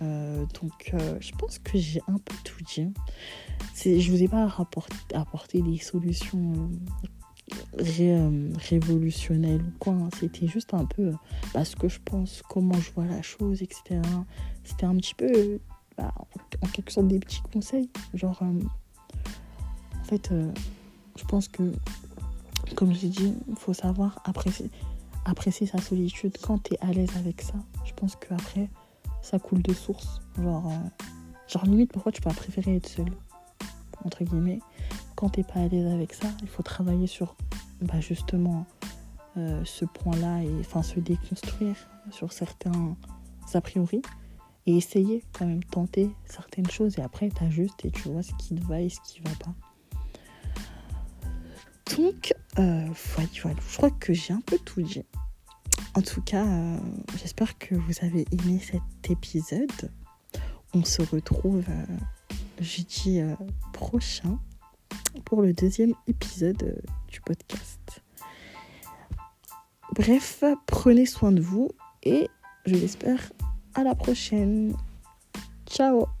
donc, 0.00 0.94
je 1.20 1.32
pense 1.32 1.58
que 1.58 1.78
j'ai 1.78 2.00
un 2.08 2.18
peu 2.18 2.34
tout 2.44 2.62
dit. 2.64 2.88
Je 3.84 4.10
vous 4.10 4.22
ai 4.22 4.28
pas 4.28 4.48
apporté 5.14 5.62
des 5.62 5.78
solutions 5.78 6.70
révolutionnelles 8.58 9.62
ou 9.62 9.72
quoi. 9.78 9.92
Hein. 9.92 10.08
C'était 10.18 10.46
juste 10.46 10.74
un 10.74 10.84
peu 10.84 11.12
ce 11.64 11.76
que 11.76 11.88
je 11.88 12.00
pense, 12.04 12.42
comment 12.48 12.74
je 12.74 12.90
vois 12.92 13.06
la 13.06 13.22
chose, 13.22 13.62
etc. 13.62 14.00
C'était 14.64 14.86
un 14.86 14.96
petit 14.96 15.14
peu 15.14 15.60
bah, 15.96 16.12
en 16.62 16.66
quelque 16.68 16.92
sorte 16.92 17.08
des 17.08 17.18
petits 17.18 17.42
conseils. 17.52 17.88
Genre, 18.14 18.38
euh, 18.42 18.60
en 19.98 20.04
fait, 20.04 20.30
euh, 20.32 20.52
je 21.16 21.24
pense 21.24 21.48
que, 21.48 21.72
comme 22.74 22.92
j'ai 22.92 23.08
dit, 23.08 23.34
il 23.48 23.56
faut 23.56 23.72
savoir 23.72 24.20
apprécier, 24.24 24.70
apprécier 25.30 25.66
sa 25.66 25.78
solitude 25.78 26.36
quand 26.40 26.62
tu 26.62 26.74
es 26.74 26.78
à 26.80 26.92
l'aise 26.92 27.14
avec 27.16 27.42
ça. 27.42 27.54
Je 27.84 27.92
pense 27.92 28.16
qu'après, 28.16 28.68
ça 29.22 29.38
coule 29.38 29.62
de 29.62 29.74
source. 29.74 30.20
Genre, 30.40 30.70
euh, 30.70 31.66
limite, 31.66 31.92
pourquoi 31.92 32.12
tu 32.12 32.20
peux 32.20 32.30
préférer 32.30 32.76
être 32.76 32.88
seul 32.88 33.10
Entre 34.04 34.24
guillemets. 34.24 34.60
Quand 35.14 35.30
t'es 35.30 35.42
pas 35.42 35.60
à 35.60 35.68
l'aise 35.68 35.92
avec 35.92 36.12
ça, 36.12 36.28
il 36.42 36.48
faut 36.48 36.62
travailler 36.62 37.06
sur 37.06 37.36
bah, 37.80 38.00
justement 38.00 38.66
ce 39.64 39.84
point-là 39.84 40.42
et 40.42 40.60
enfin 40.60 40.82
se 40.82 40.98
déconstruire 40.98 41.76
sur 42.10 42.32
certains 42.32 42.96
a 43.52 43.60
priori 43.60 44.02
et 44.66 44.76
essayer 44.76 45.22
quand 45.32 45.46
même, 45.46 45.62
tenter 45.64 46.10
certaines 46.24 46.68
choses 46.70 46.98
et 46.98 47.02
après 47.02 47.28
t'ajustes 47.28 47.84
et 47.84 47.90
tu 47.90 48.08
vois 48.08 48.22
ce 48.22 48.32
qui 48.34 48.54
te 48.54 48.64
va 48.66 48.80
et 48.80 48.88
ce 48.88 49.00
qui 49.00 49.20
va 49.20 49.30
pas. 49.44 49.54
Donc, 51.96 52.34
euh, 52.58 52.86
voilà, 53.14 53.28
je 53.68 53.76
crois 53.76 53.90
que 53.90 54.12
j'ai 54.12 54.32
un 54.32 54.40
peu 54.40 54.58
tout 54.58 54.82
dit. 54.82 55.04
En 55.96 56.02
tout 56.02 56.20
cas, 56.20 56.44
euh, 56.44 56.76
j'espère 57.16 57.56
que 57.56 57.74
vous 57.74 57.94
avez 58.02 58.26
aimé 58.30 58.60
cet 58.60 59.10
épisode. 59.10 59.90
On 60.74 60.84
se 60.84 61.00
retrouve 61.00 61.64
euh, 61.70 61.96
jeudi 62.60 63.20
euh, 63.20 63.34
prochain 63.72 64.38
pour 65.24 65.40
le 65.40 65.54
deuxième 65.54 65.94
épisode 66.06 66.82
du 67.08 67.22
podcast. 67.22 68.02
Bref, 69.94 70.44
prenez 70.66 71.06
soin 71.06 71.32
de 71.32 71.40
vous 71.40 71.70
et 72.02 72.28
je 72.66 72.74
l'espère 72.74 73.32
à 73.72 73.82
la 73.82 73.94
prochaine. 73.94 74.76
Ciao 75.66 76.15